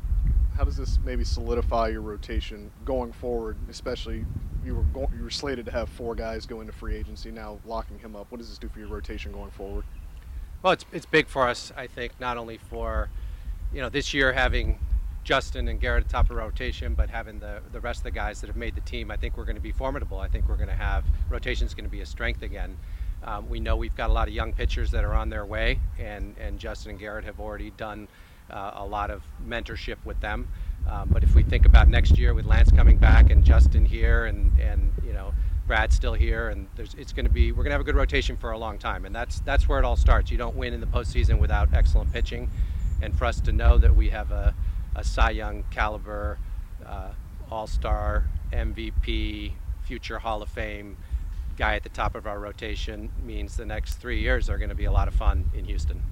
how 0.57 0.65
does 0.65 0.77
this 0.77 0.99
maybe 1.05 1.25
solidify 1.25 1.89
your 1.89 2.01
rotation 2.01 2.71
going 2.85 3.13
forward? 3.13 3.57
Especially 3.69 4.25
you 4.65 4.75
were 4.77 4.83
go- 4.83 5.11
you 5.17 5.23
were 5.23 5.31
slated 5.31 5.67
to 5.67 5.73
have 5.73 5.89
four 5.89 6.15
guys 6.15 6.47
go 6.47 6.61
into 6.61 6.73
free 6.73 6.97
agency. 6.97 7.31
Now 7.31 7.59
locking 7.67 7.99
him 7.99 8.17
up, 8.17 8.31
what 8.31 8.39
does 8.39 8.49
this 8.49 8.59
do 8.59 8.69
for 8.69 8.79
your 8.79 8.89
rotation 8.89 9.33
going 9.33 9.51
forward? 9.51 9.85
Well, 10.63 10.73
it's 10.73 10.87
it's 10.91 11.07
big 11.07 11.29
for 11.29 11.47
us. 11.49 11.71
I 11.77 11.87
think 11.87 12.19
not 12.19 12.39
only 12.39 12.57
for 12.57 13.11
you 13.73 13.81
know 13.81 13.89
this 13.89 14.13
year 14.13 14.33
having 14.33 14.79
Justin 15.25 15.69
and 15.69 15.81
Gerrit 15.81 16.01
at 16.01 16.09
top 16.09 16.31
of 16.31 16.37
rotation, 16.37 16.95
but 16.95 17.09
having 17.09 17.39
the, 17.39 17.61
the 17.73 17.81
rest 17.81 18.01
of 18.01 18.05
the 18.05 18.11
guys 18.11 18.41
that 18.41 18.49
have 18.49 18.57
made 18.57 18.75
the 18.75 18.81
team, 18.81 19.11
I 19.11 19.17
think 19.17 19.37
we're 19.37 19.45
going 19.45 19.57
to 19.57 19.63
be 19.63 19.73
formidable. 19.73 20.19
I 20.19 20.29
think 20.29 20.49
we're 20.49 20.57
going 20.57 20.69
to 20.69 20.75
have 20.75 21.05
rotation 21.31 21.67
is 21.67 21.75
going 21.75 21.85
to 21.85 21.91
be 21.91 22.01
a 22.01 22.07
strength 22.07 22.43
again. 22.43 22.77
Um, 23.25 23.49
we 23.49 23.61
know 23.61 23.77
we've 23.77 23.95
got 23.95 24.11
a 24.11 24.13
lot 24.13 24.27
of 24.27 24.35
young 24.35 24.53
pitchers 24.53 24.91
that 24.91 25.05
are 25.05 25.15
on 25.15 25.31
their 25.31 25.47
way, 25.47 25.79
and, 25.99 26.35
and 26.39 26.59
Justin 26.59 26.91
and 26.93 27.01
Gerrit 27.01 27.23
have 27.23 27.39
already 27.39 27.71
done 27.71 28.09
uh, 28.51 28.73
a 28.75 28.85
lot 28.85 29.13
of 29.13 29.23
mentorship 29.47 29.97
with 30.05 30.21
them. 30.21 30.49
Um, 30.91 31.09
but 31.13 31.23
if 31.23 31.37
we 31.37 31.45
think 31.45 31.65
about 31.65 31.89
next 31.89 32.19
year 32.19 32.35
with 32.35 32.45
Lance 32.45 32.73
coming 32.73 32.99
back 32.99 33.31
and 33.31 33.45
Justin 33.45 33.85
here 33.85 34.25
and, 34.25 34.59
and 34.59 34.93
you 35.05 35.13
know 35.13 35.33
Brad's 35.69 35.95
still 35.95 36.15
here, 36.15 36.49
and 36.49 36.67
there's, 36.75 36.95
it's 36.95 37.13
going 37.13 37.25
to 37.25 37.31
be 37.31 37.53
we're 37.53 37.63
going 37.63 37.71
to 37.71 37.75
have 37.75 37.81
a 37.81 37.85
good 37.85 37.95
rotation 37.95 38.37
for 38.37 38.51
a 38.51 38.59
long 38.59 38.79
time, 38.79 39.05
and 39.05 39.15
that's 39.15 39.39
that's 39.41 39.69
where 39.69 39.79
it 39.79 39.85
all 39.85 39.97
starts. 39.97 40.31
You 40.31 40.39
don't 40.39 40.57
win 40.57 40.75
in 40.75 40.81
the 40.81 40.87
postseason 40.87 41.39
without 41.39 41.73
excellent 41.73 42.13
pitching, 42.13 42.51
and 43.03 43.19
for 43.19 43.27
us 43.27 43.41
to 43.41 43.53
know 43.53 43.77
that 43.77 43.95
we 43.95 44.11
have 44.11 44.31
a, 44.31 44.55
a 44.95 45.05
Cy 45.05 45.31
Young 45.31 45.65
caliber, 45.71 46.39
uh, 46.87 47.11
All 47.51 47.67
Star, 47.67 48.29
MVP, 48.53 49.53
future 49.83 50.21
Hall 50.21 50.41
of 50.41 50.49
Fame 50.49 50.97
guy 51.57 51.75
at 51.75 51.83
the 51.83 51.89
top 51.91 52.15
of 52.15 52.27
our 52.27 52.39
rotation 52.39 53.11
means 53.23 53.57
the 53.57 53.67
next 53.67 53.97
three 53.97 54.21
years 54.21 54.49
are 54.49 54.57
going 54.57 54.71
to 54.71 54.75
be 54.75 54.87
a 54.87 54.93
lot 54.93 55.09
of 55.09 55.15
fun 55.15 55.51
in 55.53 55.67
Houston. 55.67 56.03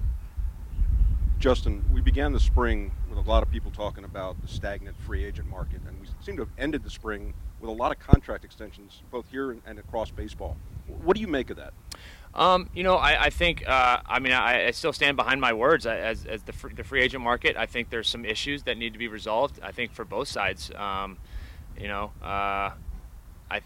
Justin, 1.39 1.83
we 1.91 2.01
began 2.01 2.33
the 2.33 2.39
spring 2.39 2.91
with 3.09 3.17
a 3.17 3.27
lot 3.27 3.41
of 3.41 3.49
people 3.49 3.71
talking 3.71 4.03
about 4.03 4.39
the 4.41 4.47
stagnant 4.47 4.95
free 4.97 5.25
agent 5.25 5.49
market, 5.49 5.81
and 5.87 5.99
we 5.99 6.07
seem 6.21 6.35
to 6.35 6.43
have 6.43 6.51
ended 6.59 6.83
the 6.83 6.89
spring 6.89 7.33
with 7.59 7.69
a 7.69 7.73
lot 7.73 7.91
of 7.91 7.97
contract 7.97 8.45
extensions, 8.45 9.01
both 9.09 9.25
here 9.31 9.49
and, 9.49 9.61
and 9.65 9.79
across 9.79 10.11
baseball. 10.11 10.57
What 11.03 11.15
do 11.15 11.21
you 11.21 11.27
make 11.27 11.49
of 11.49 11.57
that? 11.57 11.73
Um, 12.33 12.69
you 12.73 12.83
know, 12.83 12.95
I, 12.95 13.23
I 13.23 13.29
think, 13.29 13.67
uh, 13.67 13.99
I 14.05 14.19
mean, 14.19 14.31
I, 14.31 14.67
I, 14.67 14.71
still 14.71 14.93
stand 14.93 15.17
behind 15.17 15.41
my 15.41 15.51
words 15.51 15.85
as, 15.85 16.25
as 16.25 16.43
the, 16.43 16.53
free, 16.53 16.73
the 16.73 16.83
free 16.83 17.01
agent 17.01 17.21
market. 17.21 17.57
I 17.57 17.65
think 17.65 17.89
there's 17.89 18.07
some 18.07 18.23
issues 18.23 18.63
that 18.63 18.77
need 18.77 18.93
to 18.93 18.99
be 18.99 19.09
resolved. 19.09 19.59
I 19.61 19.73
think 19.73 19.91
for 19.91 20.05
both 20.05 20.29
sides, 20.29 20.71
um, 20.77 21.17
you 21.77 21.89
know, 21.89 22.11
uh, 22.23 22.71
I, 23.49 23.61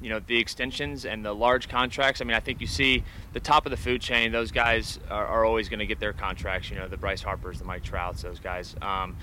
you 0.00 0.10
know, 0.10 0.20
the 0.20 0.38
extensions 0.38 1.04
and 1.04 1.24
the 1.24 1.34
large 1.34 1.68
contracts. 1.68 2.20
I 2.20 2.24
mean, 2.24 2.36
I 2.36 2.40
think 2.40 2.60
you 2.60 2.68
see 2.68 3.02
the 3.32 3.40
top 3.40 3.66
of 3.66 3.70
the 3.70 3.76
food 3.76 4.00
chain. 4.00 4.30
Those 4.30 4.52
guys 4.52 5.00
are, 5.10 5.26
are 5.26 5.44
always 5.44 5.68
going 5.68 5.80
to 5.80 5.86
get 5.86 5.98
their 5.98 6.12
contracts. 6.12 6.70
You 6.70 6.76
know, 6.76 6.86
the 6.86 6.96
Bryce 6.96 7.22
Harpers, 7.22 7.58
the 7.58 7.64
Mike 7.64 7.82
Trouts, 7.82 8.22
those 8.22 8.38
guys. 8.38 8.76
Um, 8.80 9.16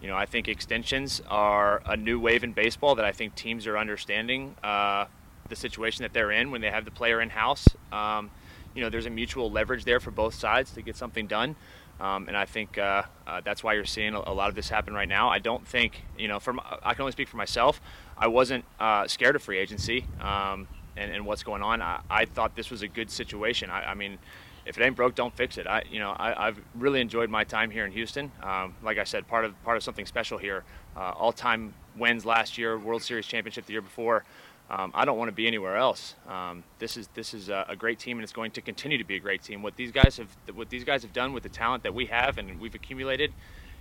you 0.00 0.08
know, 0.08 0.16
I 0.16 0.24
think 0.24 0.48
extensions 0.48 1.20
are 1.28 1.82
a 1.84 1.98
new 1.98 2.18
wave 2.18 2.44
in 2.44 2.52
baseball 2.52 2.94
that 2.94 3.04
I 3.04 3.12
think 3.12 3.34
teams 3.34 3.66
are 3.66 3.76
understanding 3.76 4.54
uh, 4.62 5.06
the 5.48 5.56
situation 5.56 6.02
that 6.02 6.12
they're 6.12 6.30
in 6.30 6.50
when 6.50 6.60
they 6.60 6.70
have 6.70 6.84
the 6.84 6.90
player 6.90 7.20
in 7.20 7.30
house. 7.30 7.68
Um, 7.92 8.30
you 8.74 8.82
know, 8.82 8.90
there's 8.90 9.06
a 9.06 9.10
mutual 9.10 9.50
leverage 9.50 9.84
there 9.84 10.00
for 10.00 10.10
both 10.10 10.34
sides 10.34 10.70
to 10.72 10.82
get 10.82 10.96
something 10.96 11.26
done. 11.26 11.56
Um, 11.98 12.28
and 12.28 12.36
I 12.36 12.44
think 12.44 12.76
uh, 12.76 13.04
uh, 13.26 13.40
that's 13.42 13.64
why 13.64 13.72
you're 13.72 13.86
seeing 13.86 14.14
a, 14.14 14.20
a, 14.26 14.34
lot 14.34 14.50
of 14.50 14.54
this 14.54 14.68
happen 14.68 14.92
right 14.92 15.08
now. 15.08 15.30
I 15.30 15.38
don't 15.38 15.66
think, 15.66 16.02
you 16.18 16.28
know, 16.28 16.38
from 16.38 16.60
I 16.82 16.92
can 16.92 17.02
only 17.02 17.12
speak 17.12 17.28
for 17.28 17.38
myself. 17.38 17.80
I 18.18 18.26
wasn't 18.26 18.66
uh, 18.78 19.08
scared 19.08 19.34
of 19.34 19.42
free 19.42 19.56
agency 19.56 20.04
um, 20.20 20.68
and, 20.94 21.10
and, 21.10 21.24
what's 21.24 21.42
going 21.42 21.62
on. 21.62 21.80
I, 21.80 22.00
I, 22.10 22.26
thought 22.26 22.54
this 22.54 22.70
was 22.70 22.82
a 22.82 22.88
good 22.88 23.10
situation. 23.10 23.70
I, 23.70 23.92
I 23.92 23.94
mean, 23.94 24.18
if 24.66 24.76
it 24.78 24.82
ain't 24.84 24.96
broke, 24.96 25.14
don't 25.14 25.34
fix 25.34 25.56
it. 25.56 25.66
I, 25.66 25.84
you 25.90 25.98
know, 25.98 26.14
I, 26.18 26.46
have 26.46 26.58
really 26.74 27.00
enjoyed 27.00 27.30
my 27.30 27.44
time 27.44 27.70
here 27.70 27.86
in 27.86 27.92
Houston. 27.92 28.30
Um, 28.42 28.74
like 28.82 28.98
I 28.98 29.04
said, 29.04 29.26
part 29.26 29.46
of 29.46 29.62
part 29.64 29.78
of 29.78 29.82
something 29.82 30.04
special 30.04 30.36
here. 30.36 30.64
Uh, 30.96 31.12
all-time 31.16 31.72
wins 31.96 32.26
last 32.26 32.58
year, 32.58 32.78
World 32.78 33.02
Series 33.02 33.26
championship 33.26 33.64
the 33.66 33.72
year 33.72 33.82
before. 33.82 34.24
Um, 34.68 34.90
I 34.94 35.04
don't 35.04 35.16
want 35.16 35.28
to 35.28 35.34
be 35.34 35.46
anywhere 35.46 35.76
else. 35.76 36.16
Um, 36.28 36.64
this 36.80 36.96
is 36.96 37.08
this 37.14 37.34
is 37.34 37.48
a, 37.48 37.66
a, 37.68 37.76
great 37.76 38.00
team, 38.00 38.16
and 38.16 38.24
it's 38.24 38.32
going 38.32 38.50
to 38.52 38.60
continue 38.60 38.98
to 38.98 39.04
be 39.04 39.14
a 39.14 39.20
great 39.20 39.42
team. 39.42 39.62
What 39.62 39.76
these 39.76 39.92
guys 39.92 40.16
have 40.16 40.28
what 40.54 40.70
these 40.70 40.82
guys 40.82 41.02
have 41.02 41.12
done 41.12 41.32
with 41.32 41.44
the 41.44 41.48
talent 41.48 41.84
that 41.84 41.94
we 41.94 42.06
have 42.06 42.36
and 42.36 42.60
we've 42.60 42.74
accumulated, 42.74 43.32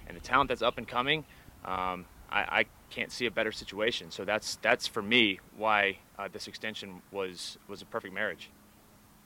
and 0.08 0.16
the 0.16 0.22
talent 0.22 0.50
that's 0.50 0.62
up 0.62 0.78
and 0.78 0.88
coming. 0.88 1.26
Um, 1.64 2.06
I, 2.30 2.40
I, 2.40 2.66
can't 2.92 3.12
see 3.12 3.26
a 3.26 3.32
better 3.32 3.52
situation. 3.52 4.12
So 4.12 4.24
that's 4.24 4.58
that's 4.58 4.86
for 4.88 5.02
me 5.02 5.40
why 5.58 5.98
uh, 6.20 6.28
this 6.32 6.48
extension 6.48 7.02
was 7.12 7.58
was 7.68 7.82
a 7.82 7.86
perfect 7.86 8.14
marriage. 8.14 8.52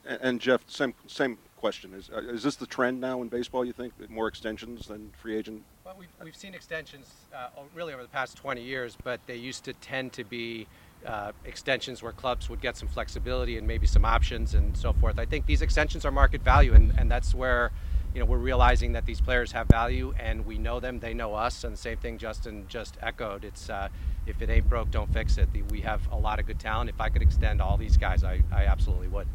And, 0.06 0.20
and 0.22 0.42
Jeff, 0.42 0.64
same 0.68 0.94
same 1.08 1.38
question. 1.58 1.94
Is, 1.94 2.10
uh, 2.10 2.22
is 2.22 2.44
this 2.44 2.56
the 2.56 2.66
trend 2.66 3.02
now 3.02 3.22
in 3.22 3.28
baseball, 3.28 3.66
you 3.66 3.74
think? 3.74 3.94
More 4.10 4.28
extensions 4.28 4.88
than 4.88 5.12
free 5.22 5.36
agent? 5.36 5.64
Well, 5.84 5.96
we've, 6.00 6.08
we've 6.24 6.36
seen 6.36 6.54
extensions 6.54 7.12
uh, 7.36 7.50
really 7.76 7.94
over 7.94 8.02
the 8.02 8.10
past 8.10 8.38
20 8.38 8.62
years, 8.62 8.98
but 9.04 9.20
they 9.28 9.36
used 9.36 9.66
to 9.66 9.74
tend 9.74 10.14
to 10.14 10.24
be 10.24 10.68
uh, 11.06 11.32
extensions 11.46 12.04
where 12.04 12.12
clubs 12.12 12.50
would 12.50 12.62
get 12.62 12.78
some 12.78 12.88
flexibility 12.88 13.58
and 13.58 13.68
maybe 13.68 13.88
some 13.88 14.06
options 14.06 14.54
and 14.54 14.76
so 14.76 14.94
forth. 14.94 15.20
I 15.20 15.26
think 15.26 15.46
these 15.46 15.62
extensions 15.62 16.06
are 16.06 16.12
market 16.12 16.42
value, 16.42 16.74
and, 16.74 16.94
and 16.98 17.10
that's 17.10 17.34
where 17.34 17.72
you 18.14 18.20
know 18.20 18.26
we're 18.26 18.38
realizing 18.38 18.94
that 18.94 19.06
these 19.06 19.22
players 19.22 19.52
have 19.52 19.68
value, 19.68 20.14
and 20.20 20.46
we 20.46 20.58
know 20.58 20.80
them, 20.80 21.00
they 21.00 21.14
know 21.14 21.34
us, 21.36 21.64
and 21.64 21.74
the 21.74 21.78
same 21.78 21.98
thing 21.98 22.18
Justin 22.18 22.66
just 22.68 22.98
echoed. 23.02 23.44
It's 23.46 23.70
uh, 23.70 23.90
if 24.26 24.42
it 24.42 24.50
ain't 24.50 24.70
broke, 24.70 24.92
don't 24.92 25.12
fix 25.12 25.38
it. 25.38 25.50
We 25.70 25.82
have 25.82 26.02
a 26.12 26.18
lot 26.18 26.40
of 26.40 26.46
good 26.46 26.60
talent. 26.60 26.90
If 26.90 27.00
I 27.00 27.10
could 27.10 27.22
extend 27.22 27.62
all 27.62 27.78
these 27.78 27.98
guys, 27.98 28.24
I, 28.24 28.44
I 28.52 28.66
absolutely 28.66 29.08
would. 29.08 29.28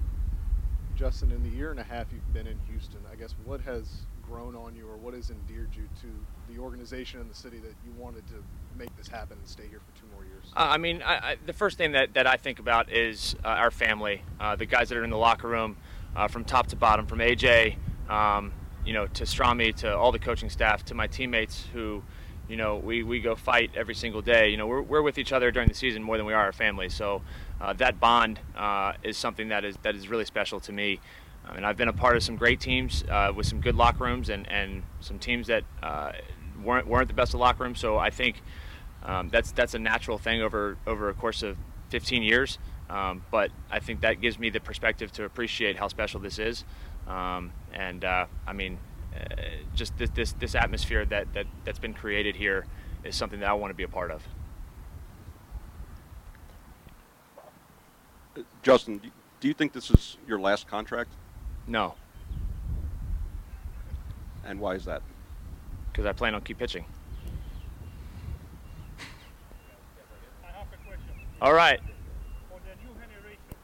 Justin, 0.97 1.33
in 1.33 1.43
the 1.43 1.49
year 1.49 1.71
and 1.71 1.81
a 1.81 1.85
half 1.85 2.13
you've 2.13 2.33
been 2.33 2.47
in 2.47 2.59
Houston, 2.69 3.01
I 3.11 3.17
guess 3.17 3.35
what 3.45 3.61
has 3.63 4.07
grown 4.29 4.55
on 4.57 4.75
you 4.75 4.89
or 4.89 4.97
what 4.97 5.15
has 5.15 5.31
endeared 5.31 5.71
you 5.75 5.89
to 6.01 6.53
the 6.53 6.61
organization 6.61 7.21
and 7.21 7.31
the 7.31 7.35
city 7.35 7.59
that 7.59 7.75
you 7.85 7.93
wanted 7.99 8.27
to 8.29 8.35
make 8.77 8.95
this 8.97 9.09
happen 9.09 9.37
and 9.39 9.49
stay 9.49 9.67
here 9.69 9.81
for 9.81 10.01
two 10.01 10.07
more 10.13 10.25
years? 10.25 10.45
Uh, 10.57 10.69
I 10.71 10.79
mean, 10.79 11.03
I, 11.03 11.15
I, 11.15 11.37
the 11.45 11.53
first 11.53 11.79
thing 11.79 11.93
that, 11.93 12.15
that 12.15 12.27
I 12.27 12.37
think 12.37 12.59
about 12.59 12.91
is 12.93 13.37
uh, 13.45 13.49
our 13.49 13.71
family, 13.71 14.23
uh, 14.41 14.57
the 14.57 14.67
guys 14.67 14.89
that 14.89 14.99
are 14.99 15.05
in 15.05 15.11
the 15.11 15.17
locker 15.17 15.49
room 15.49 15.77
uh, 16.17 16.29
from 16.29 16.45
top 16.45 16.67
to 16.69 16.77
bottom, 16.77 17.07
from 17.07 17.19
AJ, 17.19 17.77
um, 18.09 18.53
you 18.85 18.93
know, 18.93 19.07
to 19.07 19.25
Stromy, 19.25 19.75
to 19.77 19.97
all 19.97 20.13
the 20.13 20.19
coaching 20.19 20.51
staff, 20.51 20.85
to 20.87 20.95
my 20.95 21.07
teammates 21.07 21.67
who, 21.73 22.03
you 22.49 22.57
know, 22.57 22.77
we, 22.77 23.03
we 23.03 23.21
go 23.21 23.35
fight 23.35 23.71
every 23.75 23.95
single 23.95 24.21
day. 24.21 24.49
You 24.51 24.57
know, 24.57 24.67
we're, 24.67 24.83
we're 24.83 25.03
with 25.03 25.19
each 25.19 25.33
other 25.33 25.51
during 25.51 25.69
the 25.69 25.75
season 25.75 26.03
more 26.03 26.17
than 26.19 26.27
we 26.27 26.35
are 26.35 26.45
our 26.45 26.53
family. 26.53 26.89
So 26.91 27.23
uh, 27.61 27.73
that 27.75 27.99
bond 27.99 28.41
uh, 28.57 28.93
is 29.03 29.17
something 29.17 29.49
that 29.49 29.65
is 29.65 29.77
that 29.83 29.95
is 29.95 30.09
really 30.09 30.27
special 30.27 30.61
to 30.61 30.73
me. 30.73 31.01
I 31.47 31.55
mean, 31.55 31.65
I've 31.65 31.77
been 31.77 31.89
a 31.89 31.93
part 31.93 32.17
of 32.17 32.23
some 32.23 32.37
great 32.37 32.61
teams 32.61 33.05
uh, 33.11 33.33
with 33.35 33.47
some 33.47 33.61
good 33.61 33.75
locker 33.75 34.05
rooms 34.05 34.29
and, 34.29 34.51
and 34.51 34.83
some 35.01 35.19
teams 35.19 35.47
that 35.49 35.65
uh, 35.83 36.13
weren't 36.63 36.87
weren't 36.87 37.09
the 37.09 37.15
best 37.15 37.35
of 37.35 37.41
locker 37.41 37.65
rooms. 37.65 37.79
So 37.79 37.99
I 37.99 38.11
think 38.11 38.43
um, 39.03 39.29
that's 39.29 39.53
that's 39.53 39.75
a 39.75 39.79
natural 39.79 40.19
thing 40.19 40.43
over 40.43 40.79
over 40.87 41.09
a 41.09 41.15
course 41.15 41.43
of 41.43 41.57
15 41.91 42.23
years. 42.23 42.59
Um, 42.89 43.25
but 43.31 43.51
I 43.71 43.79
think 43.79 44.01
that 44.03 44.21
gives 44.21 44.39
me 44.39 44.51
the 44.51 44.61
perspective 44.61 45.11
to 45.13 45.25
appreciate 45.25 45.79
how 45.79 45.89
special 45.89 46.21
this 46.21 46.39
is. 46.39 46.65
Um, 47.07 47.53
and 47.73 48.05
uh, 48.05 48.27
I 48.47 48.53
mean, 48.53 48.79
uh, 49.15 49.35
just 49.75 49.97
this, 49.99 50.11
this 50.11 50.33
this 50.33 50.55
atmosphere 50.55 51.05
that, 51.07 51.33
that 51.35 51.47
that's 51.65 51.79
been 51.79 51.95
created 51.95 52.37
here 52.37 52.67
is 53.05 53.15
something 53.15 53.41
that 53.41 53.49
I 53.49 53.53
want 53.55 53.71
to 53.71 53.75
be 53.75 53.83
a 53.83 53.89
part 53.89 54.11
of. 54.11 54.23
Justin, 58.63 59.01
do 59.41 59.49
you 59.49 59.55
think 59.55 59.73
this 59.73 59.91
is 59.91 60.17
your 60.27 60.41
last 60.41 60.67
contract? 60.67 61.11
No. 61.67 61.95
And 64.45 64.61
why 64.61 64.75
is 64.75 64.85
that? 64.85 65.03
Because 65.91 66.07
I 66.07 66.13
plan 66.13 66.35
on 66.35 66.43
keep 66.43 66.59
pitching. 66.59 66.85
All 71.41 71.53
right. 71.53 71.81
For 72.49 72.59
the 72.61 72.75
new 72.87 72.95
generation 72.95 73.57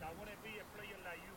that 0.00 0.16
want 0.18 0.30
to 0.30 0.36
be 0.42 0.58
a 0.58 0.64
player 0.76 0.96
like 1.04 1.18
you, 1.24 1.32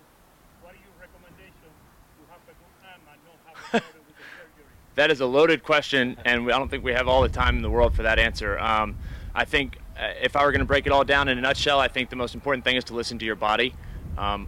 what 0.62 0.74
are 0.74 0.77
your 0.77 0.91
recommendations 1.00 1.75
to 2.18 2.24
have 2.32 2.41
a 2.44 2.53
good 2.53 2.74
arm 2.84 3.01
and 3.12 3.20
not 3.25 3.38
have 3.46 3.74
a 3.74 3.86
with 3.86 4.08
the 4.08 4.24
surgery? 4.24 4.65
That 4.96 5.12
is 5.12 5.22
a 5.22 5.25
loaded 5.25 5.63
question, 5.63 6.18
and 6.25 6.51
I 6.51 6.58
don't 6.58 6.70
think 6.70 6.84
we 6.84 6.94
have 6.94 7.08
all 7.08 7.22
the 7.22 7.29
time 7.29 7.56
in 7.56 7.62
the 7.62 7.70
world 7.70 7.96
for 7.96 8.03
that 8.03 8.20
answer. 8.20 8.60
Um, 8.60 8.98
I 9.34 9.46
think 9.46 9.77
uh, 9.98 10.12
if 10.22 10.36
I 10.36 10.44
were 10.44 10.51
going 10.51 10.60
to 10.60 10.65
break 10.65 10.86
it 10.86 10.91
all 10.91 11.03
down 11.06 11.29
in 11.29 11.38
a 11.38 11.41
nutshell, 11.41 11.79
I 11.79 11.88
think 11.88 12.10
the 12.10 12.15
most 12.15 12.36
important 12.36 12.65
thing 12.65 12.75
is 12.75 12.84
to 12.86 12.94
listen 12.94 13.20
to 13.20 13.25
your 13.25 13.36
body. 13.36 13.74
Um, 14.18 14.48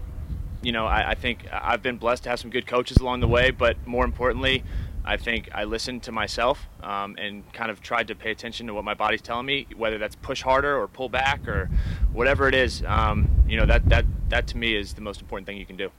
you 0.61 0.71
know, 0.71 0.85
I, 0.85 1.11
I, 1.11 1.15
think 1.15 1.47
I've 1.51 1.81
been 1.81 1.97
blessed 1.97 2.23
to 2.23 2.29
have 2.29 2.39
some 2.39 2.49
good 2.49 2.67
coaches 2.67 2.97
along 2.97 3.21
the 3.21 3.27
way, 3.27 3.51
but 3.51 3.75
more 3.87 4.05
importantly, 4.05 4.63
I 5.03 5.17
think 5.17 5.49
I 5.53 5.63
listened 5.63 6.03
to 6.03 6.11
myself 6.11 6.67
um, 6.83 7.15
and 7.17 7.51
kind 7.53 7.71
of 7.71 7.81
tried 7.81 8.07
to 8.09 8.15
pay 8.15 8.31
attention 8.31 8.67
to 8.67 8.73
what 8.73 8.83
my 8.83 8.93
body's 8.93 9.21
telling 9.21 9.47
me, 9.47 9.65
whether 9.75 9.97
that's 9.97 10.15
push 10.15 10.43
harder 10.43 10.79
or 10.79 10.87
pull 10.87 11.09
back 11.09 11.47
or 11.47 11.69
whatever 12.13 12.47
it 12.47 12.53
is. 12.53 12.83
Um, 12.85 13.27
you 13.47 13.57
know, 13.57 13.65
that, 13.65 13.89
that, 13.89 14.05
that 14.29 14.47
to 14.47 14.57
me 14.57 14.75
is 14.75 14.93
the 14.93 15.01
most 15.01 15.21
important 15.21 15.47
thing 15.47 15.57
you 15.57 15.65
can 15.65 15.77
do. 15.77 15.89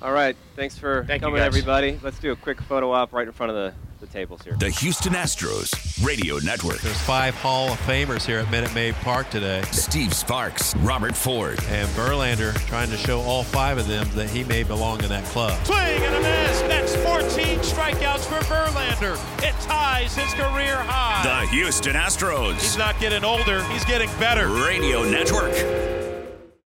All 0.00 0.12
right. 0.12 0.36
Thanks 0.56 0.76
for 0.76 1.04
Thank 1.06 1.22
coming, 1.22 1.40
everybody. 1.40 2.00
Let's 2.02 2.18
do 2.18 2.32
a 2.32 2.36
quick 2.36 2.60
photo 2.60 2.90
op 2.90 3.12
right 3.12 3.26
in 3.26 3.32
front 3.32 3.50
of 3.50 3.56
the 3.56 3.72
the 4.02 4.06
tables 4.08 4.42
here. 4.42 4.54
The 4.58 4.68
Houston 4.68 5.12
Astros 5.12 6.04
Radio 6.04 6.38
Network. 6.38 6.80
There's 6.80 7.00
five 7.02 7.34
Hall 7.36 7.72
of 7.72 7.78
Famers 7.80 8.26
here 8.26 8.40
at 8.40 8.50
Minute 8.50 8.74
Maid 8.74 8.94
Park 8.96 9.30
today. 9.30 9.62
Steve 9.70 10.12
Sparks, 10.12 10.74
Robert 10.78 11.14
Ford, 11.14 11.60
and 11.68 11.88
Verlander 11.90 12.52
trying 12.66 12.90
to 12.90 12.96
show 12.96 13.20
all 13.20 13.44
five 13.44 13.78
of 13.78 13.86
them 13.86 14.06
that 14.14 14.28
he 14.28 14.42
may 14.44 14.64
belong 14.64 15.02
in 15.04 15.08
that 15.08 15.24
club. 15.26 15.64
Swing 15.64 15.78
and 15.78 16.14
a 16.16 16.20
miss. 16.20 16.60
That's 16.62 16.96
14 16.96 17.60
strikeouts 17.60 18.24
for 18.26 18.44
Verlander. 18.52 19.14
It 19.42 19.54
ties 19.60 20.16
his 20.16 20.34
career 20.34 20.76
high. 20.76 21.22
The 21.22 21.48
Houston 21.52 21.94
Astros. 21.94 22.54
He's 22.54 22.76
not 22.76 22.98
getting 22.98 23.22
older. 23.22 23.62
He's 23.64 23.84
getting 23.84 24.10
better. 24.18 24.48
Radio 24.48 25.04
Network. 25.04 26.01